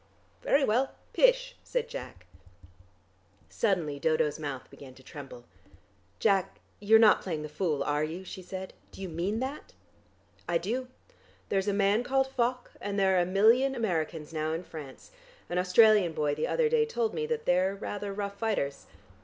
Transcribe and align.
"Very 0.41 0.63
well, 0.63 0.95
pish," 1.13 1.55
said 1.63 1.87
Jack. 1.87 2.25
Suddenly 3.49 3.99
Dodo's 3.99 4.39
mouth 4.39 4.67
began 4.71 4.95
to 4.95 5.03
tremble. 5.03 5.43
"Jack, 6.17 6.57
you're 6.79 6.97
not 6.97 7.21
playing 7.21 7.43
the 7.43 7.47
fool, 7.47 7.83
are 7.83 8.03
you?" 8.03 8.23
she 8.25 8.41
said. 8.41 8.73
"Do 8.91 8.99
you 8.99 9.07
mean 9.07 9.39
that?" 9.41 9.73
"I 10.49 10.57
do. 10.57 10.87
There's 11.49 11.67
a 11.67 11.71
man 11.71 12.03
called 12.03 12.25
Foch. 12.31 12.71
And 12.81 12.97
there 12.97 13.15
are 13.15 13.21
a 13.21 13.27
million 13.27 13.75
Americans 13.75 14.33
now 14.33 14.53
in 14.53 14.63
France. 14.63 15.11
An 15.51 15.59
Australian 15.59 16.13
boy 16.13 16.33
the 16.33 16.47
other 16.47 16.67
day 16.67 16.83
told 16.87 17.13
me 17.13 17.27
that 17.27 17.45
they 17.45 17.59
are 17.59 17.75
rather 17.75 18.11
rough 18.11 18.39
fighters." 18.39 18.87